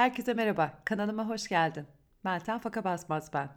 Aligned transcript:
Herkese 0.00 0.34
merhaba, 0.34 0.82
kanalıma 0.84 1.28
hoş 1.28 1.48
geldin. 1.48 1.86
Meltem 2.24 2.58
Faka 2.58 2.84
Basmaz 2.84 3.30
ben. 3.32 3.48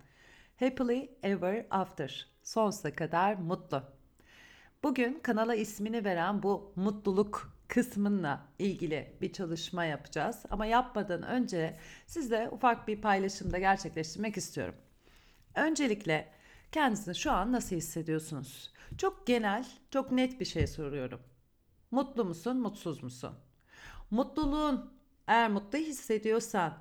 Happily 0.59 1.09
Ever 1.23 1.65
After, 1.69 2.27
sonsuza 2.43 2.95
kadar 2.95 3.35
mutlu. 3.35 3.83
Bugün 4.83 5.19
kanala 5.19 5.55
ismini 5.55 6.05
veren 6.05 6.43
bu 6.43 6.73
mutluluk 6.75 7.55
kısmınla 7.67 8.45
ilgili 8.59 9.17
bir 9.21 9.33
çalışma 9.33 9.85
yapacağız. 9.85 10.43
Ama 10.49 10.65
yapmadan 10.65 11.23
önce 11.23 11.79
sizle 12.07 12.49
ufak 12.49 12.87
bir 12.87 13.01
paylaşımda 13.01 13.59
gerçekleştirmek 13.59 14.37
istiyorum. 14.37 14.75
Öncelikle 15.55 16.31
kendinizi 16.71 17.15
şu 17.15 17.31
an 17.31 17.51
nasıl 17.51 17.75
hissediyorsunuz? 17.75 18.73
Çok 18.97 19.27
genel, 19.27 19.65
çok 19.91 20.11
net 20.11 20.39
bir 20.39 20.45
şey 20.45 20.67
soruyorum. 20.67 21.21
Mutlu 21.91 22.25
musun, 22.25 22.57
mutsuz 22.57 23.03
musun? 23.03 23.35
Mutluluğun 24.11 24.93
eğer 25.27 25.49
mutlu 25.49 25.77
hissediyorsan 25.77 26.77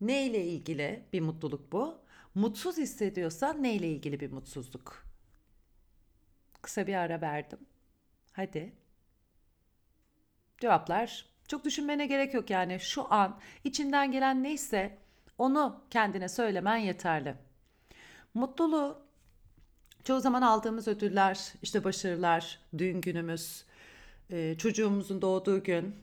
ne 0.00 0.26
ile 0.26 0.46
ilgili 0.46 1.04
bir 1.12 1.20
mutluluk 1.20 1.72
bu? 1.72 1.98
Mutsuz 2.34 2.76
hissediyorsan 2.76 3.62
ne 3.62 3.74
ile 3.74 3.88
ilgili 3.88 4.20
bir 4.20 4.32
mutsuzluk? 4.32 5.06
Kısa 6.62 6.86
bir 6.86 6.94
ara 6.94 7.20
verdim. 7.20 7.58
Hadi. 8.32 8.72
Cevaplar 10.60 11.26
çok 11.48 11.64
düşünmene 11.64 12.06
gerek 12.06 12.34
yok 12.34 12.50
yani 12.50 12.80
şu 12.80 13.12
an 13.12 13.40
içinden 13.64 14.12
gelen 14.12 14.42
neyse 14.42 14.98
onu 15.38 15.84
kendine 15.90 16.28
söylemen 16.28 16.76
yeterli. 16.76 17.34
Mutluluğu 18.34 19.02
çoğu 20.04 20.20
zaman 20.20 20.42
aldığımız 20.42 20.88
ödüller, 20.88 21.52
işte 21.62 21.84
başarılar, 21.84 22.58
düğün 22.78 23.00
günümüz, 23.00 23.64
çocuğumuzun 24.58 25.22
doğduğu 25.22 25.62
gün, 25.62 25.96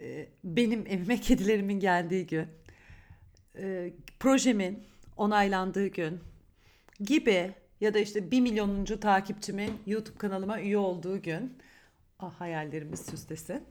e, 0.00 0.28
benim 0.44 0.86
evime 0.86 1.20
kedilerimin 1.20 1.80
geldiği 1.80 2.26
gün, 2.26 2.46
e, 3.58 3.92
projemin 4.20 4.84
onaylandığı 5.16 5.86
gün 5.86 6.20
gibi 7.00 7.54
ya 7.80 7.94
da 7.94 7.98
işte 7.98 8.30
bir 8.30 8.40
milyonuncu 8.40 9.00
takipçimin 9.00 9.72
YouTube 9.86 10.18
kanalıma 10.18 10.60
üye 10.60 10.78
olduğu 10.78 11.22
gün, 11.22 11.58
ah 12.18 12.40
hayallerimiz 12.40 13.00
süslesin. 13.00 13.64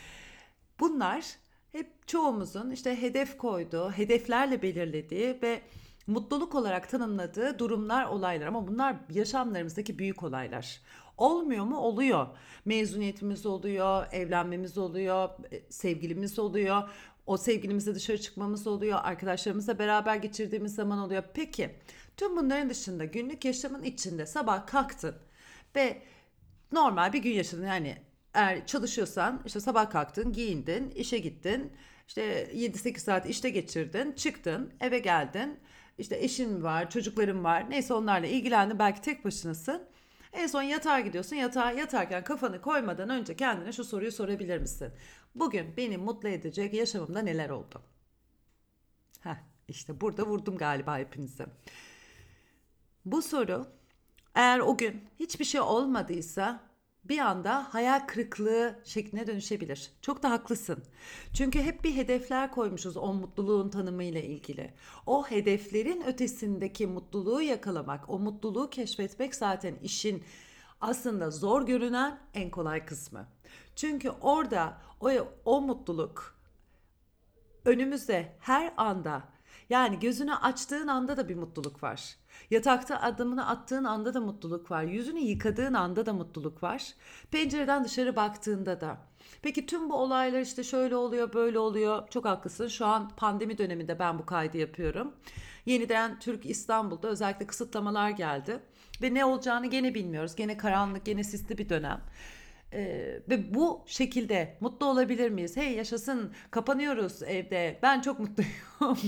Bunlar 0.80 1.24
hep 1.72 2.08
çoğumuzun 2.08 2.70
işte 2.70 3.02
hedef 3.02 3.38
koyduğu, 3.38 3.90
hedeflerle 3.90 4.62
belirlediği 4.62 5.38
ve 5.42 5.60
mutluluk 6.06 6.54
olarak 6.54 6.90
tanımladığı 6.90 7.58
durumlar, 7.58 8.06
olaylar 8.06 8.46
ama 8.46 8.68
bunlar 8.68 8.96
yaşamlarımızdaki 9.10 9.98
büyük 9.98 10.22
olaylar. 10.22 10.80
Olmuyor 11.20 11.64
mu? 11.64 11.78
Oluyor. 11.78 12.26
Mezuniyetimiz 12.64 13.46
oluyor, 13.46 14.06
evlenmemiz 14.12 14.78
oluyor, 14.78 15.28
e, 15.52 15.62
sevgilimiz 15.68 16.38
oluyor. 16.38 16.88
O 17.26 17.36
sevgilimizle 17.36 17.94
dışarı 17.94 18.20
çıkmamız 18.20 18.66
oluyor, 18.66 18.98
arkadaşlarımızla 19.02 19.78
beraber 19.78 20.16
geçirdiğimiz 20.16 20.74
zaman 20.74 20.98
oluyor. 20.98 21.22
Peki 21.34 21.70
tüm 22.16 22.36
bunların 22.36 22.70
dışında 22.70 23.04
günlük 23.04 23.44
yaşamın 23.44 23.82
içinde 23.82 24.26
sabah 24.26 24.66
kalktın 24.66 25.14
ve 25.76 26.02
normal 26.72 27.12
bir 27.12 27.22
gün 27.22 27.30
yaşadın. 27.30 27.66
Yani 27.66 27.96
eğer 28.34 28.66
çalışıyorsan 28.66 29.42
işte 29.46 29.60
sabah 29.60 29.90
kalktın, 29.90 30.32
giyindin, 30.32 30.90
işe 30.90 31.18
gittin. 31.18 31.72
İşte 32.08 32.50
7-8 32.54 32.98
saat 32.98 33.30
işte 33.30 33.50
geçirdin, 33.50 34.12
çıktın, 34.12 34.72
eve 34.80 34.98
geldin. 34.98 35.58
İşte 35.98 36.16
eşin 36.18 36.62
var, 36.62 36.90
çocukların 36.90 37.44
var. 37.44 37.70
Neyse 37.70 37.94
onlarla 37.94 38.26
ilgilendin. 38.26 38.78
Belki 38.78 39.00
tek 39.00 39.24
başınasın. 39.24 39.82
En 40.32 40.46
son 40.46 40.62
yatağa 40.62 41.00
gidiyorsun. 41.00 41.36
Yatağa 41.36 41.72
yatarken 41.72 42.24
kafanı 42.24 42.60
koymadan 42.62 43.10
önce 43.10 43.36
kendine 43.36 43.72
şu 43.72 43.84
soruyu 43.84 44.12
sorabilir 44.12 44.58
misin? 44.58 44.92
Bugün 45.34 45.76
beni 45.76 45.98
mutlu 45.98 46.28
edecek 46.28 46.74
yaşamımda 46.74 47.22
neler 47.22 47.50
oldu? 47.50 47.82
Heh, 49.20 49.36
işte 49.68 50.00
burada 50.00 50.26
vurdum 50.26 50.56
galiba 50.58 50.98
hepinize. 50.98 51.46
Bu 53.04 53.22
soru 53.22 53.66
eğer 54.34 54.58
o 54.58 54.76
gün 54.76 55.04
hiçbir 55.20 55.44
şey 55.44 55.60
olmadıysa 55.60 56.69
bir 57.04 57.18
anda 57.18 57.74
hayal 57.74 58.06
kırıklığı 58.06 58.80
şekline 58.84 59.26
dönüşebilir. 59.26 59.90
Çok 60.02 60.22
da 60.22 60.30
haklısın. 60.30 60.84
Çünkü 61.32 61.62
hep 61.62 61.84
bir 61.84 61.96
hedefler 61.96 62.50
koymuşuz 62.50 62.96
o 62.96 63.14
mutluluğun 63.14 63.70
tanımıyla 63.70 64.20
ilgili. 64.20 64.74
O 65.06 65.26
hedeflerin 65.26 66.02
ötesindeki 66.06 66.86
mutluluğu 66.86 67.42
yakalamak, 67.42 68.10
o 68.10 68.18
mutluluğu 68.18 68.70
keşfetmek 68.70 69.34
zaten 69.34 69.74
işin 69.82 70.24
aslında 70.80 71.30
zor 71.30 71.66
görünen 71.66 72.18
en 72.34 72.50
kolay 72.50 72.86
kısmı. 72.86 73.28
Çünkü 73.76 74.10
orada 74.10 74.78
o, 75.00 75.10
o 75.44 75.60
mutluluk 75.60 76.40
önümüzde 77.64 78.36
her 78.40 78.72
anda 78.76 79.22
yani 79.70 79.98
gözünü 79.98 80.34
açtığın 80.34 80.88
anda 80.88 81.16
da 81.16 81.28
bir 81.28 81.36
mutluluk 81.36 81.82
var. 81.82 82.16
Yatakta 82.50 83.00
adımını 83.00 83.48
attığın 83.48 83.84
anda 83.84 84.14
da 84.14 84.20
mutluluk 84.20 84.70
var. 84.70 84.82
Yüzünü 84.82 85.20
yıkadığın 85.20 85.74
anda 85.74 86.06
da 86.06 86.12
mutluluk 86.12 86.62
var. 86.62 86.94
Pencereden 87.30 87.84
dışarı 87.84 88.16
baktığında 88.16 88.80
da. 88.80 88.98
Peki 89.42 89.66
tüm 89.66 89.90
bu 89.90 89.94
olaylar 89.94 90.40
işte 90.40 90.64
şöyle 90.64 90.96
oluyor, 90.96 91.32
böyle 91.32 91.58
oluyor. 91.58 92.08
Çok 92.08 92.24
haklısın. 92.24 92.68
Şu 92.68 92.86
an 92.86 93.08
pandemi 93.16 93.58
döneminde 93.58 93.98
ben 93.98 94.18
bu 94.18 94.26
kaydı 94.26 94.58
yapıyorum. 94.58 95.12
Yeniden 95.66 96.18
Türk 96.18 96.46
İstanbul'da 96.46 97.08
özellikle 97.08 97.46
kısıtlamalar 97.46 98.10
geldi. 98.10 98.60
Ve 99.02 99.14
ne 99.14 99.24
olacağını 99.24 99.66
gene 99.66 99.94
bilmiyoruz. 99.94 100.36
Gene 100.36 100.56
karanlık, 100.56 101.06
gene 101.06 101.24
sisli 101.24 101.58
bir 101.58 101.68
dönem. 101.68 102.00
Ee, 102.72 103.20
ve 103.28 103.54
bu 103.54 103.84
şekilde 103.86 104.56
mutlu 104.60 104.86
olabilir 104.86 105.30
miyiz? 105.30 105.56
Hey 105.56 105.74
yaşasın 105.74 106.32
kapanıyoruz 106.50 107.22
evde 107.22 107.78
ben 107.82 108.00
çok 108.00 108.18
mutluyum. 108.18 108.52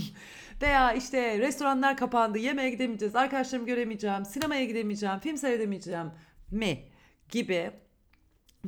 Veya 0.62 0.93
işte 0.93 1.39
restoranlar 1.39 1.97
kapandı 1.97 2.39
yemeğe 2.39 2.71
gidemeyeceğiz 2.71 3.17
arkadaşlarımı 3.17 3.67
göremeyeceğim 3.67 4.25
sinemaya 4.25 4.65
gidemeyeceğim 4.65 5.19
film 5.19 5.37
seyredemeyeceğim 5.37 6.11
mi 6.50 6.89
gibi 7.28 7.71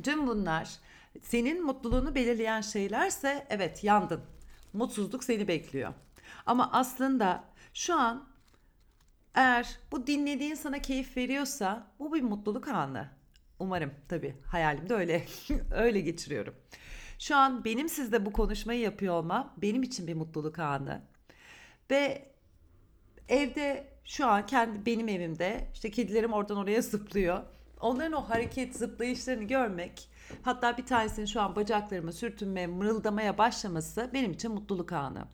tüm 0.03 0.27
bunlar 0.27 0.69
senin 1.21 1.65
mutluluğunu 1.65 2.15
belirleyen 2.15 2.61
şeylerse 2.61 3.47
evet 3.49 3.83
yandın. 3.83 4.21
Mutsuzluk 4.73 5.23
seni 5.23 5.47
bekliyor. 5.47 5.93
Ama 6.45 6.69
aslında 6.73 7.43
şu 7.73 7.95
an 7.95 8.29
eğer 9.35 9.79
bu 9.91 10.07
dinlediğin 10.07 10.55
sana 10.55 10.79
keyif 10.79 11.17
veriyorsa 11.17 11.87
bu 11.99 12.13
bir 12.13 12.21
mutluluk 12.21 12.67
anı. 12.67 13.09
Umarım 13.59 13.91
tabii 14.09 14.35
hayalimde 14.47 14.93
öyle 14.93 15.25
öyle 15.71 16.01
geçiriyorum. 16.01 16.55
Şu 17.19 17.35
an 17.35 17.65
benim 17.65 17.89
sizle 17.89 18.25
bu 18.25 18.33
konuşmayı 18.33 18.79
yapıyor 18.79 19.13
olmam 19.13 19.53
benim 19.57 19.83
için 19.83 20.07
bir 20.07 20.13
mutluluk 20.13 20.59
anı. 20.59 21.14
Ve 21.91 22.31
evde 23.29 23.87
şu 24.05 24.27
an 24.27 24.45
kendi 24.45 24.85
benim 24.85 25.07
evimde 25.07 25.67
işte 25.73 25.91
kedilerim 25.91 26.33
oradan 26.33 26.57
oraya 26.57 26.81
zıplıyor. 26.81 27.41
Onların 27.81 28.13
o 28.13 28.21
hareket 28.21 28.75
zıplayışlarını 28.75 29.43
görmek 29.43 30.09
hatta 30.41 30.77
bir 30.77 30.85
tanesinin 30.85 31.25
şu 31.25 31.41
an 31.41 31.55
bacaklarımı 31.55 32.13
sürtünmeye 32.13 32.67
mırıldamaya 32.67 33.37
başlaması 33.37 34.09
benim 34.13 34.31
için 34.31 34.51
mutluluk 34.51 34.91
anı. 34.91 35.25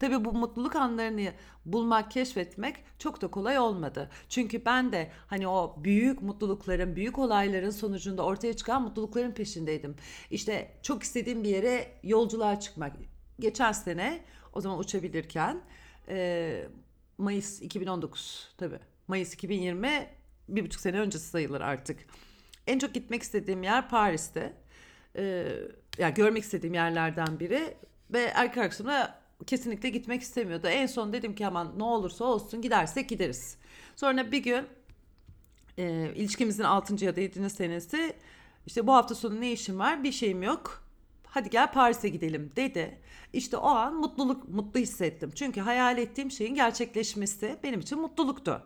Tabii 0.00 0.24
bu 0.24 0.32
mutluluk 0.32 0.76
anlarını 0.76 1.32
bulmak, 1.66 2.10
keşfetmek 2.10 2.76
çok 2.98 3.22
da 3.22 3.28
kolay 3.28 3.58
olmadı. 3.58 4.10
Çünkü 4.28 4.64
ben 4.64 4.92
de 4.92 5.10
hani 5.26 5.48
o 5.48 5.76
büyük 5.84 6.22
mutlulukların, 6.22 6.96
büyük 6.96 7.18
olayların 7.18 7.70
sonucunda 7.70 8.24
ortaya 8.24 8.56
çıkan 8.56 8.82
mutlulukların 8.82 9.32
peşindeydim. 9.32 9.96
İşte 10.30 10.72
çok 10.82 11.02
istediğim 11.02 11.44
bir 11.44 11.48
yere 11.48 11.92
yolculuğa 12.02 12.60
çıkmak. 12.60 12.92
Geçen 13.40 13.72
sene 13.72 14.20
o 14.52 14.60
zaman 14.60 14.78
uçabilirken 14.78 15.60
Mayıs 17.18 17.62
2019 17.62 18.54
tabii. 18.58 18.78
Mayıs 19.08 19.34
2020 19.34 20.08
bir 20.48 20.64
buçuk 20.64 20.80
sene 20.80 21.00
öncesi 21.00 21.28
sayılır 21.28 21.60
artık. 21.60 22.06
En 22.66 22.78
çok 22.78 22.94
gitmek 22.94 23.22
istediğim 23.22 23.62
yer 23.62 23.88
Paris'te. 23.88 24.52
Ee, 25.16 25.46
yani 25.98 26.14
görmek 26.14 26.42
istediğim 26.42 26.74
yerlerden 26.74 27.40
biri 27.40 27.76
ve 28.10 28.22
erkek 28.22 28.58
arkadaşımla 28.58 29.20
kesinlikle 29.46 29.88
gitmek 29.88 30.22
istemiyordu. 30.22 30.66
En 30.66 30.86
son 30.86 31.12
dedim 31.12 31.34
ki 31.34 31.46
aman 31.46 31.78
ne 31.78 31.82
olursa 31.82 32.24
olsun 32.24 32.62
gidersek 32.62 33.08
gideriz. 33.08 33.56
Sonra 33.96 34.32
bir 34.32 34.38
gün 34.38 34.66
e, 35.78 36.12
ilişkimizin 36.14 36.64
6. 36.64 37.04
ya 37.04 37.16
da 37.16 37.20
7. 37.20 37.50
senesi 37.50 38.12
işte 38.66 38.86
bu 38.86 38.94
hafta 38.94 39.14
sonu 39.14 39.40
ne 39.40 39.52
işim 39.52 39.78
var 39.78 40.04
bir 40.04 40.12
şeyim 40.12 40.42
yok. 40.42 40.82
Hadi 41.26 41.50
gel 41.50 41.72
Paris'e 41.72 42.08
gidelim 42.08 42.52
dedi. 42.56 42.98
İşte 43.32 43.56
o 43.56 43.66
an 43.66 43.94
mutluluk 43.94 44.48
mutlu 44.48 44.80
hissettim. 44.80 45.30
Çünkü 45.34 45.60
hayal 45.60 45.98
ettiğim 45.98 46.30
şeyin 46.30 46.54
gerçekleşmesi 46.54 47.56
benim 47.62 47.80
için 47.80 48.00
mutluluktu. 48.00 48.62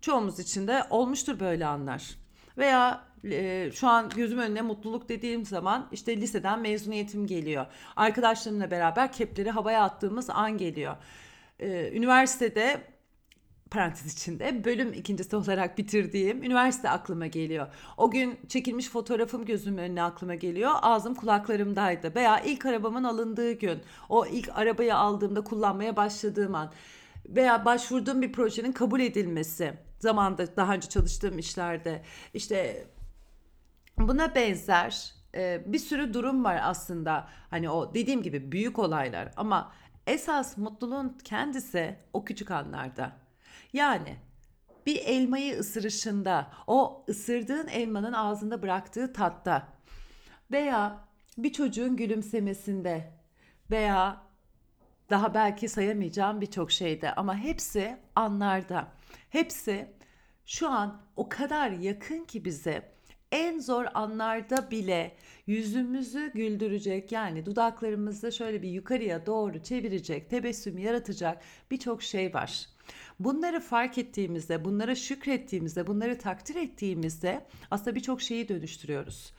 Çoğumuz 0.00 0.38
için 0.38 0.66
de 0.66 0.84
olmuştur 0.90 1.40
böyle 1.40 1.66
anlar. 1.66 2.18
Veya 2.58 3.04
e, 3.24 3.70
şu 3.74 3.88
an 3.88 4.08
gözüm 4.08 4.38
önüne 4.38 4.62
mutluluk 4.62 5.08
dediğim 5.08 5.44
zaman 5.44 5.88
işte 5.92 6.16
liseden 6.16 6.60
mezuniyetim 6.60 7.26
geliyor. 7.26 7.66
Arkadaşlarımla 7.96 8.70
beraber 8.70 9.12
kepleri 9.12 9.50
havaya 9.50 9.82
attığımız 9.82 10.30
an 10.30 10.58
geliyor. 10.58 10.96
E, 11.60 11.90
üniversitede 11.96 12.93
parantez 13.74 14.12
içinde 14.12 14.64
bölüm 14.64 14.92
ikincisi 14.92 15.36
olarak 15.36 15.78
bitirdiğim 15.78 16.42
üniversite 16.42 16.90
aklıma 16.90 17.26
geliyor. 17.26 17.66
O 17.96 18.10
gün 18.10 18.38
çekilmiş 18.48 18.88
fotoğrafım 18.88 19.44
gözümün 19.44 19.78
önüne 19.78 20.02
aklıma 20.02 20.34
geliyor. 20.34 20.70
Ağzım 20.82 21.14
kulaklarımdaydı. 21.14 22.14
Veya 22.14 22.40
ilk 22.40 22.66
arabamın 22.66 23.04
alındığı 23.04 23.52
gün. 23.52 23.82
O 24.08 24.26
ilk 24.26 24.48
arabayı 24.54 24.96
aldığımda 24.96 25.44
kullanmaya 25.44 25.96
başladığım 25.96 26.54
an. 26.54 26.72
Veya 27.28 27.64
başvurduğum 27.64 28.22
bir 28.22 28.32
projenin 28.32 28.72
kabul 28.72 29.00
edilmesi. 29.00 29.74
Zamanda 29.98 30.56
daha 30.56 30.74
önce 30.74 30.88
çalıştığım 30.88 31.38
işlerde. 31.38 32.02
işte 32.34 32.86
buna 33.98 34.34
benzer 34.34 35.14
e, 35.34 35.62
bir 35.66 35.78
sürü 35.78 36.14
durum 36.14 36.44
var 36.44 36.60
aslında. 36.62 37.28
Hani 37.50 37.70
o 37.70 37.94
dediğim 37.94 38.22
gibi 38.22 38.52
büyük 38.52 38.78
olaylar 38.78 39.32
ama 39.36 39.72
esas 40.06 40.56
mutluluğun 40.56 41.18
kendisi 41.24 41.96
o 42.12 42.24
küçük 42.24 42.50
anlarda. 42.50 43.23
Yani 43.74 44.16
bir 44.86 44.96
elmayı 44.96 45.58
ısırışında, 45.58 46.52
o 46.66 47.04
ısırdığın 47.08 47.68
elmanın 47.68 48.12
ağzında 48.12 48.62
bıraktığı 48.62 49.12
tatta 49.12 49.68
veya 50.50 51.08
bir 51.38 51.52
çocuğun 51.52 51.96
gülümsemesinde 51.96 53.12
veya 53.70 54.22
daha 55.10 55.34
belki 55.34 55.68
sayamayacağım 55.68 56.40
birçok 56.40 56.72
şeyde 56.72 57.14
ama 57.14 57.36
hepsi 57.36 57.96
anlarda. 58.14 58.88
Hepsi 59.30 59.92
şu 60.46 60.68
an 60.68 61.02
o 61.16 61.28
kadar 61.28 61.70
yakın 61.70 62.24
ki 62.24 62.44
bize 62.44 62.93
en 63.34 63.58
zor 63.58 63.84
anlarda 63.94 64.70
bile 64.70 65.16
yüzümüzü 65.46 66.32
güldürecek 66.34 67.12
yani 67.12 67.46
dudaklarımızı 67.46 68.32
şöyle 68.32 68.62
bir 68.62 68.68
yukarıya 68.68 69.26
doğru 69.26 69.62
çevirecek, 69.62 70.30
tebessüm 70.30 70.78
yaratacak 70.78 71.42
birçok 71.70 72.02
şey 72.02 72.34
var. 72.34 72.66
Bunları 73.20 73.60
fark 73.60 73.98
ettiğimizde, 73.98 74.64
bunlara 74.64 74.94
şükrettiğimizde, 74.94 75.86
bunları 75.86 76.18
takdir 76.18 76.54
ettiğimizde 76.54 77.46
aslında 77.70 77.94
birçok 77.96 78.22
şeyi 78.22 78.48
dönüştürüyoruz. 78.48 79.32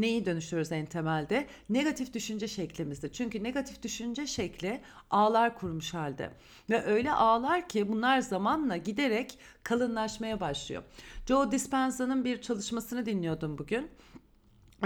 Neyi 0.00 0.26
dönüştürüyoruz 0.26 0.72
en 0.72 0.86
temelde? 0.86 1.46
Negatif 1.68 2.14
düşünce 2.14 2.48
şeklimizde. 2.48 3.12
Çünkü 3.12 3.42
negatif 3.42 3.82
düşünce 3.82 4.26
şekli 4.26 4.80
ağlar 5.10 5.58
kurmuş 5.58 5.94
halde. 5.94 6.30
Ve 6.70 6.84
öyle 6.84 7.12
ağlar 7.12 7.68
ki 7.68 7.88
bunlar 7.88 8.20
zamanla 8.20 8.76
giderek 8.76 9.38
kalınlaşmaya 9.62 10.40
başlıyor. 10.40 10.82
Joe 11.28 11.52
Dispenza'nın 11.52 12.24
bir 12.24 12.42
çalışmasını 12.42 13.06
dinliyordum 13.06 13.58
bugün 13.58 13.90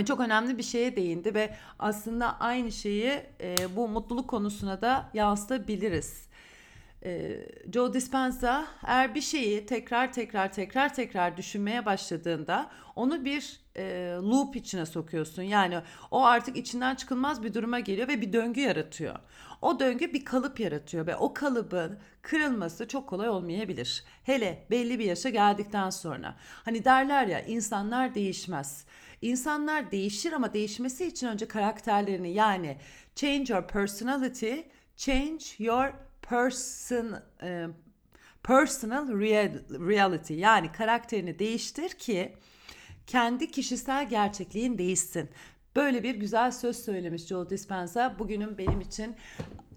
çok 0.07 0.21
önemli 0.21 0.59
bir 0.59 0.63
şeye 0.63 0.97
değindi 0.97 1.35
ve 1.35 1.55
aslında 1.79 2.41
aynı 2.41 2.73
şeyi 2.73 3.23
e, 3.41 3.57
bu 3.77 3.89
mutluluk 3.89 4.29
konusuna 4.29 4.83
da 4.83 5.11
yansıtabiliriz. 5.15 6.29
E, 7.05 7.41
Joe 7.73 7.93
Dispenza 7.93 8.67
eğer 8.87 9.15
bir 9.15 9.21
şeyi 9.21 9.67
tekrar 9.67 10.13
tekrar 10.13 10.53
tekrar 10.53 10.95
tekrar 10.95 11.37
düşünmeye 11.37 11.87
başladığında 11.87 12.71
onu 12.97 13.25
bir 13.25 13.61
e, 13.77 13.83
loop 14.23 14.57
içine 14.57 14.87
sokuyorsun. 14.87 15.43
Yani 15.43 15.81
o 16.11 16.25
artık 16.25 16.57
içinden 16.57 16.95
çıkılmaz 16.95 17.43
bir 17.43 17.55
duruma 17.55 17.81
geliyor 17.81 18.09
ve 18.09 18.21
bir 18.21 18.33
döngü 18.33 18.61
yaratıyor. 18.61 19.17
O 19.63 19.81
döngü 19.81 20.13
bir 20.13 20.25
kalıp 20.25 20.61
yaratıyor 20.61 21.07
ve 21.07 21.17
o 21.17 21.35
kalıbın 21.35 21.99
kırılması 22.23 22.89
çok 22.89 23.09
kolay 23.09 23.29
olmayabilir. 23.29 24.05
Hele 24.25 24.67
belli 24.71 24.99
bir 24.99 25.05
yaşa 25.05 25.29
geldikten 25.29 25.91
sonra. 25.91 26.35
Hani 26.65 26.85
derler 26.85 27.27
ya 27.27 27.41
insanlar 27.41 28.15
değişmez. 28.15 28.85
İnsanlar 29.23 29.91
değişir 29.91 30.33
ama 30.33 30.55
değişmesi 30.55 31.07
için 31.07 31.27
önce 31.27 31.49
karakterlerini 31.49 32.33
yani 32.33 32.77
change 33.15 33.53
your 33.53 33.67
personality, 33.69 34.55
change 34.97 35.45
your 35.59 35.93
person 36.29 37.21
e, 37.43 37.67
personal 38.43 39.09
real, 39.09 39.53
reality 39.71 40.35
yani 40.35 40.73
karakterini 40.73 41.39
değiştir 41.39 41.89
ki 41.89 42.33
kendi 43.07 43.51
kişisel 43.51 44.09
gerçekliğin 44.09 44.79
değişsin. 44.79 45.31
Böyle 45.77 46.03
bir 46.03 46.15
güzel 46.15 46.51
söz 46.51 46.85
söylemiş 46.85 47.27
Joe 47.27 47.51
Dispenza. 47.51 48.17
Bugünün 48.19 48.59
benim 48.59 48.81
için 48.81 49.17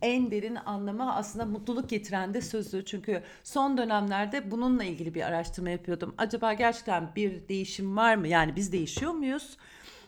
en 0.02 0.32
derin 0.32 0.56
anlamı 0.56 1.16
aslında 1.16 1.46
mutluluk 1.46 1.90
getiren 1.90 2.34
de 2.34 2.42
sözü. 2.42 2.86
Çünkü 2.86 3.24
son 3.44 3.78
dönemlerde 3.78 4.52
bununla 4.52 4.84
ilgili 4.84 5.16
bir 5.16 5.22
araştırma 5.22 5.70
yapıyordum. 5.70 6.16
Acaba 6.18 6.54
gerçekten 6.54 7.16
bir 7.16 7.48
değişim 7.50 7.98
var 7.98 8.16
mı? 8.16 8.28
Yani 8.28 8.56
biz 8.56 8.72
değişiyor 8.72 9.12
muyuz? 9.12 9.58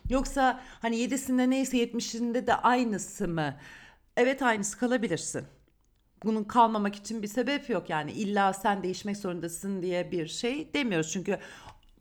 Yoksa 0.09 0.62
hani 0.81 0.97
yedisinde 0.97 1.50
neyse 1.50 1.77
yetmişinde 1.77 2.47
de 2.47 2.56
aynısı 2.56 3.27
mı? 3.27 3.56
Evet 4.18 4.42
aynısı 4.42 4.80
kalabilirsin. 4.80 5.45
Bunun 6.24 6.44
kalmamak 6.44 6.95
için 6.95 7.24
bir 7.24 7.27
sebep 7.27 7.69
yok 7.69 7.89
yani 7.89 8.12
illa 8.12 8.54
sen 8.54 8.83
değişmek 8.83 9.18
zorundasın 9.18 9.81
diye 9.81 10.12
bir 10.12 10.27
şey 10.27 10.74
demiyoruz. 10.74 11.12
Çünkü 11.12 11.39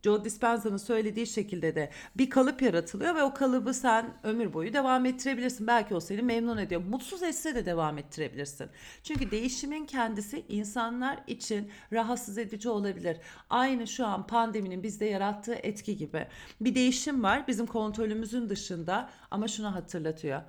Joe 0.05 0.25
Dispenza'nın 0.25 0.77
söylediği 0.77 1.27
şekilde 1.27 1.75
de 1.75 1.91
bir 2.17 2.31
kalıp 2.31 2.63
yaratılıyor 2.63 3.15
ve 3.15 3.23
o 3.23 3.35
kalıbı 3.35 3.75
sen 3.75 4.15
ömür 4.23 4.53
boyu 4.53 4.73
devam 4.73 5.07
ettirebilirsin. 5.07 5.67
Belki 5.67 5.95
o 5.95 6.01
seni 6.01 6.23
memnun 6.23 6.59
ediyor. 6.59 6.83
Mutsuz 6.89 7.23
etse 7.23 7.55
de 7.55 7.67
devam 7.67 7.99
ettirebilirsin. 7.99 8.69
Çünkü 9.03 9.31
değişimin 9.31 9.87
kendisi 9.87 10.45
insanlar 10.49 11.19
için 11.27 11.71
rahatsız 11.93 12.39
edici 12.39 12.69
olabilir. 12.69 13.17
Aynı 13.51 13.87
şu 13.87 14.07
an 14.07 14.27
pandeminin 14.27 14.83
bizde 14.83 15.05
yarattığı 15.05 15.55
etki 15.55 15.97
gibi. 15.97 16.27
Bir 16.61 16.75
değişim 16.75 17.23
var 17.23 17.47
bizim 17.49 17.67
kontrolümüzün 17.67 18.49
dışında 18.49 19.11
ama 19.31 19.49
şunu 19.49 19.75
hatırlatıyor. 19.75 20.43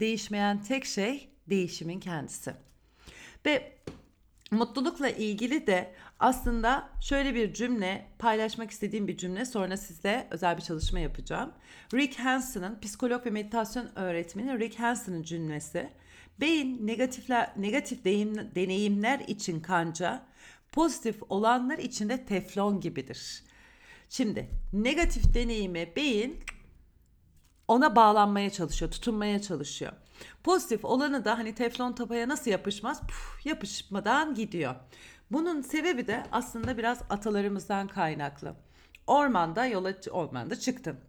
Değişmeyen 0.00 0.62
tek 0.62 0.84
şey 0.84 1.28
değişimin 1.46 2.00
kendisi. 2.00 2.69
Ve 3.46 3.72
Mutlulukla 4.50 5.08
ilgili 5.10 5.66
de 5.66 5.92
aslında 6.18 6.88
şöyle 7.00 7.34
bir 7.34 7.54
cümle 7.54 8.06
paylaşmak 8.18 8.70
istediğim 8.70 9.08
bir 9.08 9.16
cümle 9.16 9.44
sonra 9.44 9.76
sizle 9.76 10.26
özel 10.30 10.56
bir 10.56 10.62
çalışma 10.62 10.98
yapacağım. 10.98 11.52
Rick 11.94 12.18
Hanson'ın 12.18 12.80
psikolog 12.80 13.26
ve 13.26 13.30
meditasyon 13.30 13.88
öğretmeni 13.94 14.58
Rick 14.58 14.80
Hanson'ın 14.80 15.22
cümlesi. 15.22 15.90
Beyin 16.40 16.86
negatifler, 16.86 17.50
negatif 17.56 18.04
deyim, 18.04 18.54
deneyimler 18.54 19.20
için 19.20 19.60
kanca, 19.60 20.26
pozitif 20.72 21.16
olanlar 21.28 21.78
için 21.78 22.08
de 22.08 22.24
teflon 22.24 22.80
gibidir. 22.80 23.42
Şimdi 24.08 24.50
negatif 24.72 25.34
deneyimi 25.34 25.92
beyin 25.96 26.36
ona 27.70 27.96
bağlanmaya 27.96 28.50
çalışıyor, 28.50 28.90
tutunmaya 28.90 29.42
çalışıyor. 29.42 29.92
Pozitif 30.44 30.84
olanı 30.84 31.24
da 31.24 31.38
hani 31.38 31.54
teflon 31.54 31.92
tapaya 31.92 32.28
nasıl 32.28 32.50
yapışmaz? 32.50 33.00
Puf, 33.00 33.46
yapışmadan 33.46 34.34
gidiyor. 34.34 34.74
Bunun 35.30 35.62
sebebi 35.62 36.06
de 36.06 36.22
aslında 36.32 36.78
biraz 36.78 37.02
atalarımızdan 37.10 37.88
kaynaklı. 37.88 38.54
Ormanda 39.06 39.66
yola 39.66 39.94
ormanda 40.10 40.60
çıktın. 40.60 41.00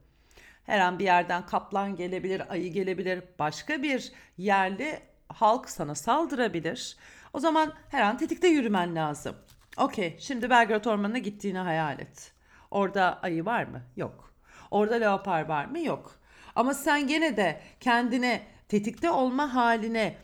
Her 0.66 0.80
an 0.80 1.00
bir 1.00 1.04
yerden 1.04 1.46
kaplan 1.46 1.96
gelebilir, 1.96 2.54
ayı 2.54 2.74
gelebilir, 2.74 3.24
başka 3.40 3.84
bir 3.84 4.12
yerli 4.38 5.00
halk 5.28 5.70
sana 5.70 5.96
saldırabilir. 5.96 6.98
O 7.34 7.40
zaman 7.40 7.74
her 7.90 8.02
an 8.02 8.18
tetikte 8.18 8.48
yürümen 8.48 8.96
lazım. 8.96 9.36
Okey, 9.78 10.18
şimdi 10.20 10.50
Belgrad 10.50 10.86
Ormanı'na 10.86 11.18
gittiğini 11.18 11.58
hayal 11.58 12.00
et. 12.00 12.32
Orada 12.72 13.20
ayı 13.22 13.46
var 13.46 13.64
mı? 13.64 13.82
Yok. 13.96 14.34
Orada 14.72 14.96
leopar 14.96 15.46
var 15.46 15.66
mı? 15.66 15.80
Yok. 15.80 16.21
Ama 16.56 16.74
sen 16.74 17.08
gene 17.08 17.38
de 17.38 17.62
kendine 17.80 18.42
tetikte 18.68 19.12
olma 19.12 19.56
haline 19.56 20.18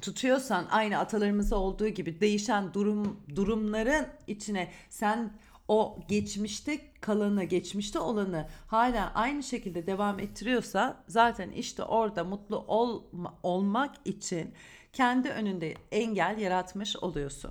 tutuyorsan 0.00 0.66
aynı 0.70 0.98
atalarımızda 0.98 1.56
olduğu 1.56 1.88
gibi 1.88 2.20
değişen 2.20 2.74
durum 2.74 3.20
durumların 3.34 4.06
içine 4.26 4.72
sen 4.90 5.32
o 5.68 5.98
geçmişte 6.08 6.80
kalanı, 7.00 7.44
geçmişte 7.44 7.98
olanı 7.98 8.48
hala 8.66 9.12
aynı 9.14 9.42
şekilde 9.42 9.86
devam 9.86 10.20
ettiriyorsa 10.20 11.04
zaten 11.08 11.50
işte 11.50 11.82
orada 11.82 12.24
mutlu 12.24 12.58
ol, 12.58 13.02
olmak 13.42 13.94
için 14.04 14.54
kendi 14.92 15.30
önünde 15.30 15.74
engel 15.92 16.38
yaratmış 16.38 16.96
oluyorsun. 16.96 17.50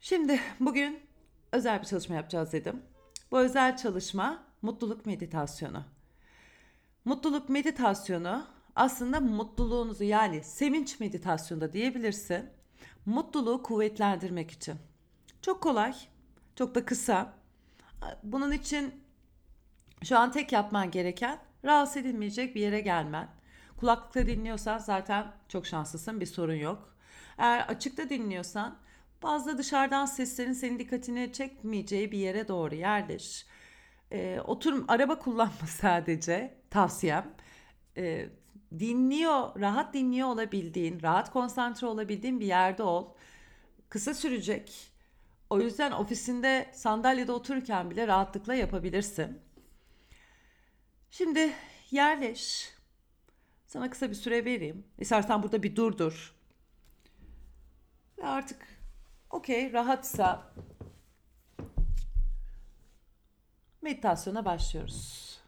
Şimdi 0.00 0.40
bugün 0.60 1.00
özel 1.52 1.80
bir 1.80 1.86
çalışma 1.86 2.14
yapacağız 2.14 2.52
dedim. 2.52 2.82
Bu 3.30 3.40
özel 3.40 3.76
çalışma 3.76 4.44
mutluluk 4.62 5.06
meditasyonu. 5.06 5.84
Mutluluk 7.04 7.48
meditasyonu 7.48 8.46
aslında 8.76 9.20
mutluluğunuzu 9.20 10.04
yani 10.04 10.44
sevinç 10.44 11.00
meditasyonda 11.00 11.72
diyebilirsin. 11.72 12.50
Mutluluğu 13.06 13.62
kuvvetlendirmek 13.62 14.50
için. 14.50 14.74
Çok 15.42 15.62
kolay, 15.62 15.94
çok 16.56 16.74
da 16.74 16.84
kısa. 16.84 17.34
Bunun 18.22 18.52
için 18.52 18.94
şu 20.02 20.18
an 20.18 20.32
tek 20.32 20.52
yapman 20.52 20.90
gereken 20.90 21.38
rahatsız 21.64 21.96
edilmeyecek 21.96 22.54
bir 22.54 22.60
yere 22.60 22.80
gelmen. 22.80 23.28
Kulaklıkla 23.76 24.26
dinliyorsan 24.26 24.78
zaten 24.78 25.32
çok 25.48 25.66
şanslısın 25.66 26.20
bir 26.20 26.26
sorun 26.26 26.54
yok. 26.54 26.96
Eğer 27.38 27.60
açıkta 27.60 28.10
dinliyorsan 28.10 28.78
bazı 29.22 29.58
dışarıdan 29.58 30.06
seslerin 30.06 30.52
senin 30.52 30.78
dikkatini 30.78 31.32
çekmeyeceği 31.32 32.12
bir 32.12 32.18
yere 32.18 32.48
doğru 32.48 32.74
yerleş. 32.74 33.46
Ee, 34.12 34.40
oturum 34.44 34.84
araba 34.88 35.18
kullanma 35.18 35.66
sadece 35.68 36.54
tavsiyem. 36.70 37.34
Ee, 37.96 38.28
dinliyor, 38.78 39.60
rahat 39.60 39.94
dinliyor 39.94 40.28
olabildiğin, 40.28 41.02
rahat 41.02 41.32
konsantre 41.32 41.86
olabildiğin 41.86 42.40
bir 42.40 42.46
yerde 42.46 42.82
ol. 42.82 43.08
Kısa 43.88 44.14
sürecek. 44.14 44.92
O 45.50 45.60
yüzden 45.60 45.92
ofisinde 45.92 46.70
sandalyede 46.72 47.32
otururken 47.32 47.90
bile 47.90 48.06
rahatlıkla 48.06 48.54
yapabilirsin. 48.54 49.38
Şimdi 51.10 51.52
yerleş. 51.90 52.72
Sana 53.66 53.90
kısa 53.90 54.10
bir 54.10 54.14
süre 54.14 54.44
vereyim. 54.44 54.84
İstersen 54.98 55.42
burada 55.42 55.62
bir 55.62 55.76
durdur. 55.76 56.34
Ve 58.18 58.26
artık 58.26 58.66
okey 59.30 59.72
rahatsa 59.72 60.52
meditasyona 63.82 64.44
başlıyoruz. 64.44 65.38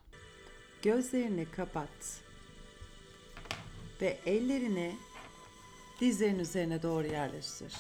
Gözlerini 0.83 1.51
kapat 1.51 2.21
ve 4.01 4.19
ellerini 4.27 4.97
dizlerin 6.01 6.39
üzerine 6.39 6.83
doğru 6.83 7.07
yerleştir. 7.07 7.75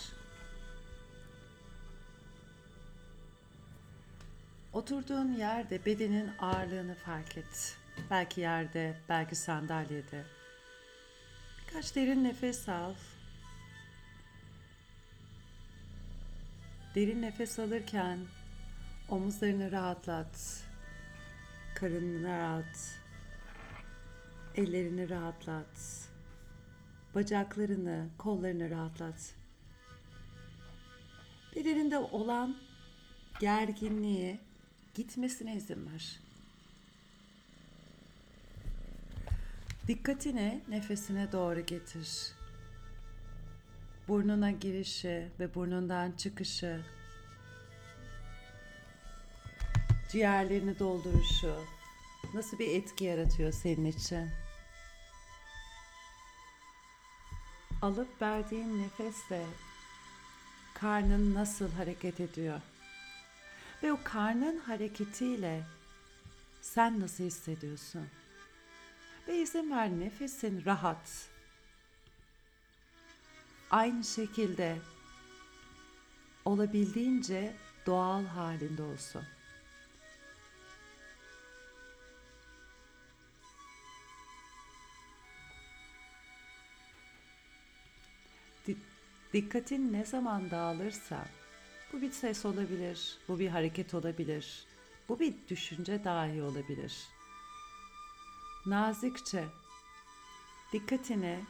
Oturduğun 4.72 5.32
yerde 5.32 5.84
bedenin 5.84 6.30
ağırlığını 6.38 6.94
fark 6.94 7.38
et. 7.38 7.76
Belki 8.10 8.40
yerde, 8.40 9.00
belki 9.08 9.36
sandalyede. 9.36 10.24
Birkaç 11.60 11.96
derin 11.96 12.24
nefes 12.24 12.68
al. 12.68 12.94
Derin 16.94 17.22
nefes 17.22 17.58
alırken 17.58 18.18
omuzlarını 19.08 19.72
rahatlat. 19.72 20.64
Karnını 21.74 22.28
rahat. 22.28 23.00
Ellerini 24.56 25.10
rahatlat. 25.10 26.08
Bacaklarını, 27.14 28.08
kollarını 28.18 28.70
rahatlat. 28.70 29.34
Bedeninde 31.56 31.98
olan 31.98 32.56
gerginliği 33.40 34.40
gitmesine 34.94 35.56
izin 35.56 35.92
ver. 35.92 36.20
Dikkatini 39.88 40.60
nefesine 40.68 41.32
doğru 41.32 41.60
getir. 41.60 42.32
Burnuna 44.08 44.50
girişi 44.50 45.28
ve 45.40 45.54
burnundan 45.54 46.12
çıkışı. 46.12 46.80
Ciğerlerini 50.14 50.78
dolduruşu 50.78 51.56
nasıl 52.34 52.58
bir 52.58 52.74
etki 52.74 53.04
yaratıyor 53.04 53.52
senin 53.52 53.84
için? 53.84 54.30
Alıp 57.82 58.22
verdiğin 58.22 58.82
nefesle 58.82 59.46
karnın 60.74 61.34
nasıl 61.34 61.72
hareket 61.72 62.20
ediyor? 62.20 62.60
Ve 63.82 63.92
o 63.92 63.98
karnın 64.04 64.58
hareketiyle 64.58 65.62
sen 66.62 67.00
nasıl 67.00 67.24
hissediyorsun? 67.24 68.08
Ve 69.28 69.38
izin 69.38 69.70
ver 69.70 69.90
nefesin 69.90 70.64
rahat. 70.64 71.28
Aynı 73.70 74.04
şekilde 74.04 74.78
olabildiğince 76.44 77.56
doğal 77.86 78.24
halinde 78.24 78.82
olsun. 78.82 79.24
Dikkatin 89.34 89.92
ne 89.92 90.04
zaman 90.04 90.50
dağılırsa 90.50 91.26
bu 91.92 92.00
bir 92.00 92.12
ses 92.12 92.44
olabilir, 92.44 93.18
bu 93.28 93.38
bir 93.38 93.48
hareket 93.48 93.94
olabilir, 93.94 94.66
bu 95.08 95.20
bir 95.20 95.34
düşünce 95.48 96.04
dahi 96.04 96.42
olabilir. 96.42 97.08
Nazikçe 98.66 99.44
dikkatini 100.72 101.44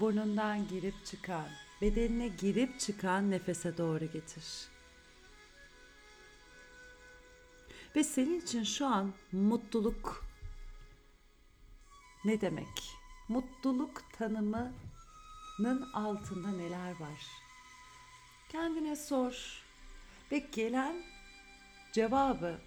burnundan 0.00 0.68
girip 0.68 0.94
çıkan, 1.04 1.48
bedenine 1.82 2.28
girip 2.28 2.80
çıkan 2.80 3.30
nefese 3.30 3.78
doğru 3.78 4.04
getir. 4.04 4.68
Ve 7.96 8.04
senin 8.04 8.40
için 8.40 8.64
şu 8.64 8.86
an 8.86 9.12
mutluluk 9.32 10.24
ne 12.24 12.40
demek? 12.40 12.96
Mutluluk 13.28 14.02
tanımının 15.56 15.92
altında 15.92 16.50
neler 16.50 16.90
var? 16.90 17.26
Kendine 18.48 18.96
sor 18.96 19.62
ve 20.32 20.38
gelen 20.38 20.96
cevabı 21.92 22.58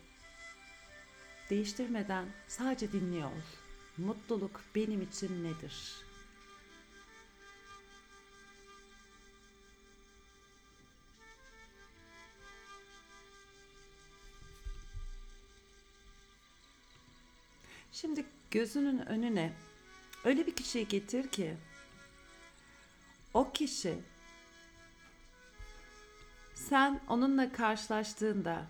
değiştirmeden 1.49 2.25
sadece 2.47 2.91
dinliyor 2.91 3.31
ol. 3.31 3.41
Mutluluk 3.97 4.61
benim 4.75 5.01
için 5.01 5.43
nedir? 5.43 5.95
Şimdi 17.91 18.25
gözünün 18.51 18.99
önüne 18.99 19.53
öyle 20.25 20.47
bir 20.47 20.55
kişiyi 20.55 20.87
getir 20.87 21.27
ki 21.27 21.57
o 23.37 23.51
kişi 23.51 23.99
sen 26.53 27.01
onunla 27.09 27.51
karşılaştığında 27.51 28.65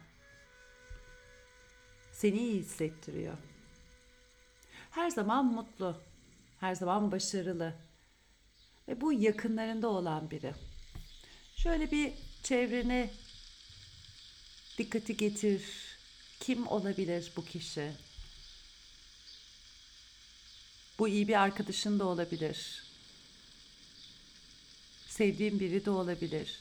seni 2.12 2.38
iyi 2.40 2.60
hissettiriyor. 2.60 3.38
Her 4.92 5.10
zaman 5.10 5.46
mutlu, 5.46 6.02
her 6.60 6.76
zaman 6.76 7.12
başarılı 7.12 7.74
ve 8.88 9.02
bu 9.02 9.14
yakınlarında 9.14 9.88
olan 9.88 10.32
biri. 10.32 10.54
Şöyle 11.56 11.92
bir 11.92 12.14
çevrene 12.44 13.10
dikkati 14.78 15.18
getir. 15.18 15.64
Kim 16.40 16.68
olabilir 16.68 17.32
bu 17.36 17.46
kişi? 17.46 17.92
Bu 21.00 21.08
iyi 21.08 21.28
bir 21.28 21.42
arkadaşın 21.42 22.00
da 22.00 22.06
olabilir. 22.06 22.87
Sevdiğin 25.18 25.60
biri 25.60 25.86
de 25.86 25.90
olabilir. 25.90 26.60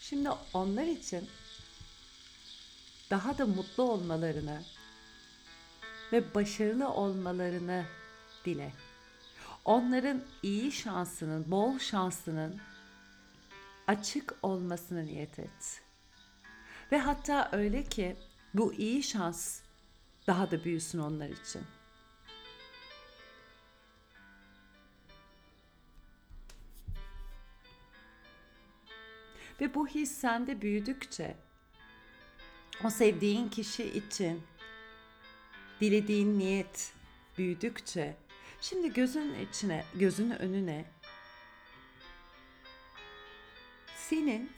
Şimdi 0.00 0.30
onlar 0.54 0.86
için 0.86 1.28
daha 3.10 3.38
da 3.38 3.46
mutlu 3.46 3.82
olmalarını 3.82 4.62
ve 6.12 6.34
başarılı 6.34 6.88
olmalarını 6.88 7.84
dile. 8.44 8.72
Onların 9.64 10.22
iyi 10.42 10.72
şansının, 10.72 11.50
bol 11.50 11.78
şansının 11.78 12.69
açık 13.90 14.34
olmasını 14.42 15.06
niyet 15.06 15.38
et. 15.38 15.82
Ve 16.92 16.98
hatta 16.98 17.48
öyle 17.52 17.84
ki 17.84 18.16
bu 18.54 18.74
iyi 18.74 19.02
şans 19.02 19.60
daha 20.26 20.50
da 20.50 20.64
büyüsün 20.64 20.98
onlar 20.98 21.28
için. 21.28 21.62
Ve 29.60 29.74
bu 29.74 29.88
his 29.88 30.12
sende 30.12 30.62
büyüdükçe 30.62 31.36
o 32.84 32.90
sevdiğin 32.90 33.48
kişi 33.48 33.84
için 33.84 34.42
dilediğin 35.80 36.38
niyet 36.38 36.92
büyüdükçe 37.38 38.16
şimdi 38.60 38.92
gözün 38.92 39.34
içine, 39.34 39.84
gözünün 39.94 40.38
önüne 40.38 40.84
senin 44.10 44.50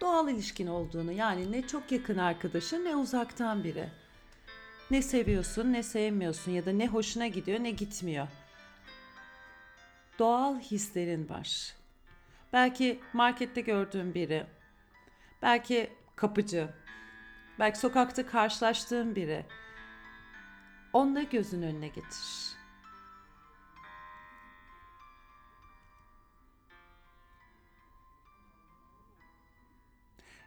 doğal 0.00 0.28
ilişkin 0.28 0.66
olduğunu 0.66 1.12
yani 1.12 1.52
ne 1.52 1.66
çok 1.66 1.92
yakın 1.92 2.18
arkadaşın 2.18 2.84
ne 2.84 2.96
uzaktan 2.96 3.64
biri. 3.64 3.88
Ne 4.90 5.02
seviyorsun 5.02 5.72
ne 5.72 5.82
sevmiyorsun 5.82 6.52
ya 6.52 6.66
da 6.66 6.72
ne 6.72 6.86
hoşuna 6.86 7.26
gidiyor 7.26 7.60
ne 7.60 7.70
gitmiyor. 7.70 8.28
Doğal 10.18 10.60
hislerin 10.60 11.28
var. 11.28 11.74
Belki 12.52 13.00
markette 13.12 13.60
gördüğün 13.60 14.14
biri, 14.14 14.46
belki 15.42 15.90
kapıcı, 16.16 16.68
belki 17.58 17.78
sokakta 17.78 18.26
karşılaştığın 18.26 19.16
biri. 19.16 19.46
Onu 20.92 21.30
gözün 21.30 21.62
önüne 21.62 21.88
getir. 21.88 22.57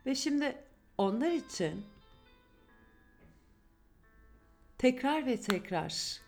Ve 0.05 0.15
şimdi 0.15 0.58
onlar 0.98 1.31
için 1.31 1.86
tekrar 4.77 5.25
ve 5.25 5.41
tekrar 5.41 6.20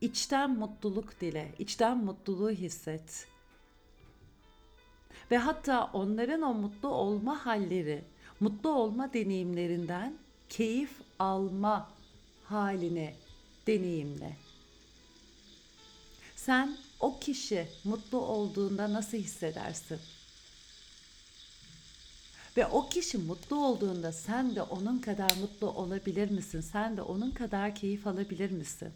içten 0.00 0.50
mutluluk 0.50 1.20
dile, 1.20 1.52
içten 1.58 1.98
mutluluğu 1.98 2.50
hisset. 2.50 3.26
Ve 5.30 5.38
hatta 5.38 5.90
onların 5.92 6.42
o 6.42 6.54
mutlu 6.54 6.88
olma 6.88 7.46
halleri, 7.46 8.04
mutlu 8.40 8.70
olma 8.70 9.12
deneyimlerinden 9.12 10.18
keyif 10.48 11.00
alma 11.18 11.90
haline 12.44 13.14
deneyimle. 13.66 14.36
Sen 16.36 16.76
o 17.00 17.18
kişi 17.18 17.68
mutlu 17.84 18.18
olduğunda 18.20 18.92
nasıl 18.92 19.18
hissedersin? 19.18 20.00
Ve 22.56 22.66
o 22.66 22.88
kişi 22.88 23.18
mutlu 23.18 23.66
olduğunda 23.66 24.12
sen 24.12 24.56
de 24.56 24.62
onun 24.62 24.98
kadar 24.98 25.36
mutlu 25.40 25.70
olabilir 25.70 26.30
misin? 26.30 26.60
Sen 26.60 26.96
de 26.96 27.02
onun 27.02 27.30
kadar 27.30 27.74
keyif 27.74 28.06
alabilir 28.06 28.50
misin? 28.50 28.92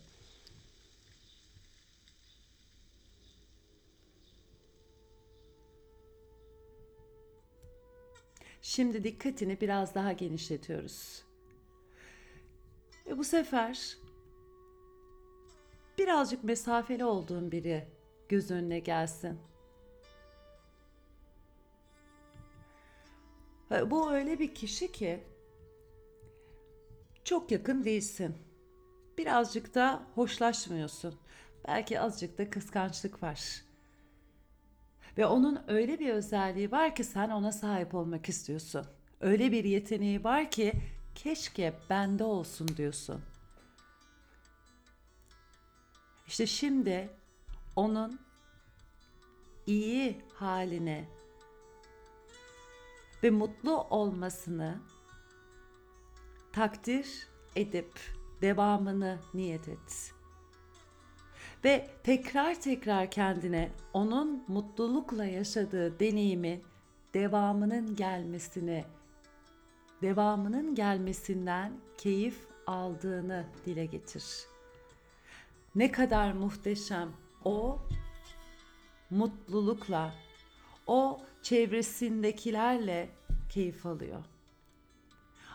Şimdi 8.62 9.04
dikkatini 9.04 9.60
biraz 9.60 9.94
daha 9.94 10.12
genişletiyoruz. 10.12 11.22
Ve 13.06 13.18
bu 13.18 13.24
sefer 13.24 13.96
birazcık 15.98 16.44
mesafeli 16.44 17.04
olduğun 17.04 17.52
biri 17.52 17.88
göz 18.28 18.50
önüne 18.50 18.78
gelsin. 18.78 19.38
Bu 23.70 24.12
öyle 24.12 24.38
bir 24.38 24.54
kişi 24.54 24.92
ki 24.92 25.24
çok 27.24 27.50
yakın 27.50 27.84
değilsin. 27.84 28.34
Birazcık 29.18 29.74
da 29.74 30.02
hoşlaşmıyorsun. 30.14 31.14
Belki 31.68 32.00
azıcık 32.00 32.38
da 32.38 32.50
kıskançlık 32.50 33.22
var. 33.22 33.64
Ve 35.18 35.26
onun 35.26 35.62
öyle 35.68 35.98
bir 35.98 36.10
özelliği 36.10 36.70
var 36.70 36.94
ki 36.94 37.04
sen 37.04 37.30
ona 37.30 37.52
sahip 37.52 37.94
olmak 37.94 38.28
istiyorsun. 38.28 38.86
Öyle 39.20 39.52
bir 39.52 39.64
yeteneği 39.64 40.24
var 40.24 40.50
ki 40.50 40.72
keşke 41.14 41.74
bende 41.90 42.24
olsun 42.24 42.68
diyorsun. 42.76 43.22
İşte 46.26 46.46
şimdi 46.46 47.10
onun 47.76 48.20
iyi 49.66 50.20
haline 50.34 51.04
ve 53.24 53.30
mutlu 53.30 53.86
olmasını 53.90 54.78
takdir 56.52 57.28
edip 57.56 58.00
devamını 58.42 59.18
niyet 59.34 59.68
et. 59.68 60.12
Ve 61.64 61.90
tekrar 62.02 62.60
tekrar 62.60 63.10
kendine 63.10 63.70
onun 63.92 64.44
mutlulukla 64.48 65.24
yaşadığı 65.24 66.00
deneyimi 66.00 66.62
devamının 67.14 67.96
gelmesini, 67.96 68.84
devamının 70.02 70.74
gelmesinden 70.74 71.72
keyif 71.98 72.46
aldığını 72.66 73.46
dile 73.66 73.86
getir. 73.86 74.24
Ne 75.74 75.92
kadar 75.92 76.32
muhteşem 76.32 77.12
o 77.44 77.78
mutlulukla, 79.10 80.14
o 80.86 81.20
çevresindekilerle 81.44 83.10
keyif 83.48 83.86
alıyor. 83.86 84.24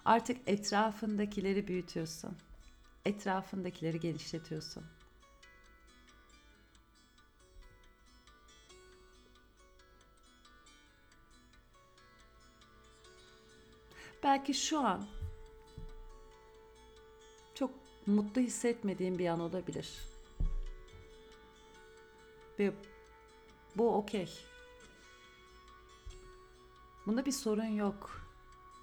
Artık 0.05 0.38
etrafındakileri 0.48 1.67
büyütüyorsun. 1.67 2.38
Etrafındakileri 3.05 4.00
genişletiyorsun. 4.00 4.84
Belki 14.24 14.54
şu 14.54 14.80
an 14.80 15.08
çok 17.56 17.71
mutlu 18.06 18.41
hissetmediğin 18.41 19.19
bir 19.19 19.28
an 19.28 19.39
olabilir. 19.39 19.89
Ve 22.60 22.73
bu 23.75 23.95
okey. 23.95 24.48
Bunda 27.10 27.26
bir 27.26 27.32
sorun 27.32 27.63
yok. 27.63 28.22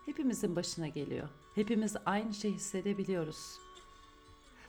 Hepimizin 0.07 0.57
başına 0.57 0.89
geliyor. 0.89 1.29
Hepimiz 1.55 1.97
aynı 2.07 2.35
şey 2.35 2.53
hissedebiliyoruz. 2.53 3.59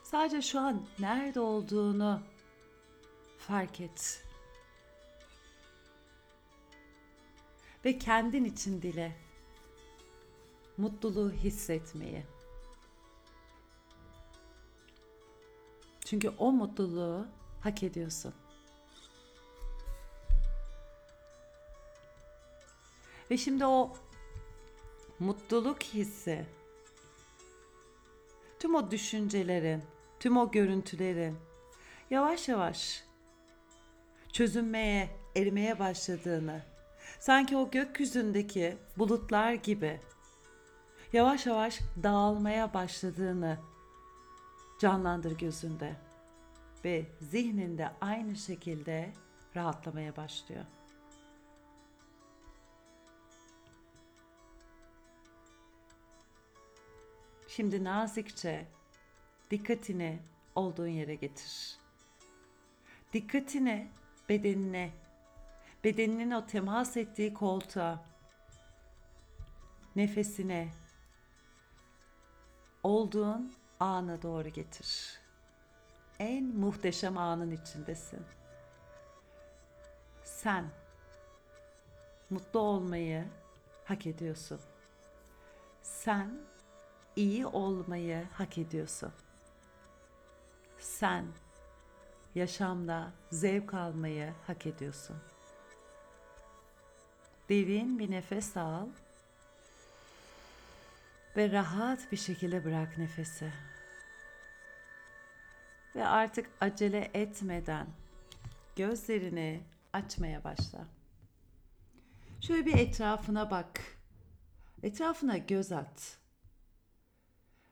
Sadece 0.03 0.41
şu 0.41 0.59
an 0.59 0.85
nerede 0.99 1.39
olduğunu 1.39 2.21
fark 3.37 3.81
et. 3.81 4.25
Ve 7.85 7.97
kendin 7.97 8.45
için 8.45 8.81
dile. 8.81 9.15
Mutluluğu 10.77 11.31
hissetmeyi. 11.31 12.25
Çünkü 16.05 16.29
o 16.29 16.51
mutluluğu 16.51 17.27
hak 17.61 17.83
ediyorsun. 17.83 18.33
Ve 23.31 23.37
şimdi 23.37 23.65
o 23.65 23.93
mutluluk 25.19 25.83
hissi, 25.83 26.45
tüm 28.59 28.75
o 28.75 28.91
düşüncelerin, 28.91 29.83
tüm 30.19 30.37
o 30.37 30.51
görüntülerin 30.51 31.37
yavaş 32.09 32.47
yavaş 32.47 33.03
çözünmeye, 34.33 35.09
erimeye 35.35 35.79
başladığını, 35.79 36.61
sanki 37.19 37.57
o 37.57 37.71
gökyüzündeki 37.71 38.77
bulutlar 38.97 39.53
gibi 39.53 40.01
yavaş 41.13 41.45
yavaş 41.45 41.79
dağılmaya 42.03 42.73
başladığını 42.73 43.57
canlandır 44.79 45.37
gözünde 45.37 45.95
ve 46.85 47.05
zihninde 47.21 47.89
aynı 48.01 48.35
şekilde 48.35 49.13
rahatlamaya 49.55 50.15
başlıyor. 50.15 50.65
Şimdi 57.57 57.83
nazikçe 57.83 58.65
dikkatini 59.51 60.19
olduğun 60.55 60.87
yere 60.87 61.15
getir. 61.15 61.77
Dikkatini 63.13 63.91
bedenine, 64.29 64.91
bedeninin 65.83 66.31
o 66.31 66.45
temas 66.45 66.97
ettiği 66.97 67.33
koltuğa, 67.33 68.05
nefesine, 69.95 70.69
olduğun 72.83 73.53
ana 73.79 74.21
doğru 74.21 74.49
getir. 74.49 75.19
En 76.19 76.43
muhteşem 76.43 77.17
anın 77.17 77.51
içindesin. 77.51 78.25
Sen 80.23 80.65
mutlu 82.29 82.59
olmayı 82.59 83.25
hak 83.85 84.07
ediyorsun. 84.07 84.59
Sen 85.81 86.56
iyi 87.17 87.45
olmayı 87.45 88.25
hak 88.33 88.57
ediyorsun. 88.57 89.11
Sen 90.79 91.25
yaşamda 92.35 93.11
zevk 93.31 93.73
almayı 93.73 94.33
hak 94.47 94.65
ediyorsun. 94.65 95.15
Derin 97.49 97.99
bir 97.99 98.11
nefes 98.11 98.57
al 98.57 98.87
ve 101.37 101.51
rahat 101.51 102.11
bir 102.11 102.17
şekilde 102.17 102.65
bırak 102.65 102.97
nefesi. 102.97 103.51
Ve 105.95 106.07
artık 106.07 106.49
acele 106.61 107.11
etmeden 107.13 107.87
gözlerini 108.75 109.63
açmaya 109.93 110.43
başla. 110.43 110.85
Şöyle 112.41 112.65
bir 112.65 112.77
etrafına 112.77 113.51
bak. 113.51 113.81
Etrafına 114.83 115.37
göz 115.37 115.71
at. 115.71 116.17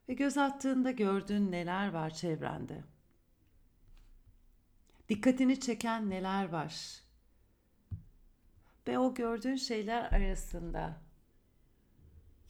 Ve 0.10 0.14
göz 0.14 0.38
attığında 0.38 0.92
gördüğün 0.92 1.52
neler 1.52 1.88
var 1.88 2.10
çevrende? 2.10 2.84
Dikkatini 5.10 5.60
çeken 5.60 6.10
neler 6.10 6.50
var? 6.50 7.02
Ve 8.88 9.00
o 9.00 9.14
gördüğün 9.14 9.56
şeyler 9.56 10.12
arasında 10.12 11.02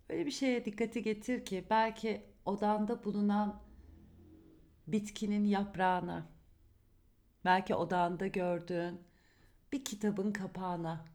böyle 0.09 0.25
bir 0.25 0.31
şeye 0.31 0.65
dikkati 0.65 1.03
getir 1.03 1.45
ki 1.45 1.65
belki 1.69 2.25
odanda 2.45 3.03
bulunan 3.03 3.61
bitkinin 4.87 5.45
yaprağına, 5.45 6.27
belki 7.45 7.75
odanda 7.75 8.27
gördüğün 8.27 9.01
bir 9.71 9.85
kitabın 9.85 10.31
kapağına 10.31 11.05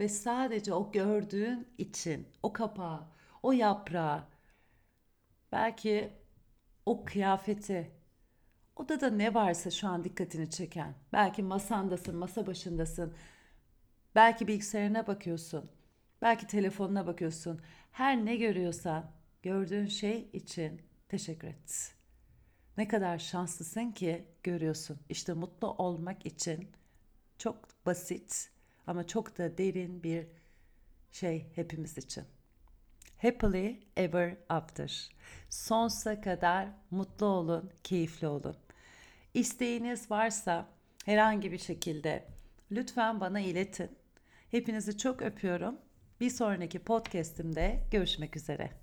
ve 0.00 0.08
sadece 0.08 0.74
o 0.74 0.92
gördüğün 0.92 1.68
için, 1.78 2.28
o 2.42 2.52
kapağı, 2.52 3.08
o 3.42 3.52
yaprağı, 3.52 4.24
belki 5.52 6.12
o 6.86 7.04
kıyafeti, 7.04 7.90
odada 8.76 9.10
ne 9.10 9.34
varsa 9.34 9.70
şu 9.70 9.88
an 9.88 10.04
dikkatini 10.04 10.50
çeken, 10.50 10.94
belki 11.12 11.42
masandasın, 11.42 12.16
masa 12.16 12.46
başındasın, 12.46 13.14
belki 14.14 14.48
bilgisayarına 14.48 15.06
bakıyorsun, 15.06 15.70
belki 16.22 16.46
telefonuna 16.46 17.06
bakıyorsun. 17.06 17.60
Her 17.92 18.24
ne 18.24 18.36
görüyorsan 18.36 19.10
gördüğün 19.42 19.86
şey 19.86 20.30
için 20.32 20.82
teşekkür 21.08 21.48
et. 21.48 21.94
Ne 22.76 22.88
kadar 22.88 23.18
şanslısın 23.18 23.92
ki 23.92 24.24
görüyorsun. 24.42 24.98
İşte 25.08 25.32
mutlu 25.32 25.68
olmak 25.70 26.26
için 26.26 26.68
çok 27.38 27.86
basit 27.86 28.50
ama 28.86 29.06
çok 29.06 29.38
da 29.38 29.58
derin 29.58 30.02
bir 30.02 30.26
şey 31.10 31.46
hepimiz 31.54 31.98
için. 31.98 32.24
Happily 33.22 33.76
ever 33.96 34.36
after. 34.48 35.10
Sonsuza 35.50 36.20
kadar 36.20 36.68
mutlu 36.90 37.26
olun, 37.26 37.70
keyifli 37.84 38.26
olun. 38.26 38.56
İsteğiniz 39.34 40.10
varsa 40.10 40.66
herhangi 41.04 41.52
bir 41.52 41.58
şekilde 41.58 42.26
lütfen 42.72 43.20
bana 43.20 43.40
iletin. 43.40 43.90
Hepinizi 44.50 44.98
çok 44.98 45.22
öpüyorum. 45.22 45.78
Bir 46.20 46.30
sonraki 46.30 46.78
podcast'imde 46.78 47.80
görüşmek 47.90 48.36
üzere. 48.36 48.79